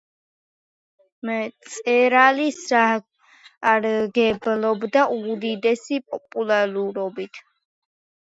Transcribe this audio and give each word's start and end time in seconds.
მწერალი 1.27 2.47
სარგებლობდა 2.59 5.03
უდიდესი 5.17 5.99
პოპულარობით. 6.15 7.41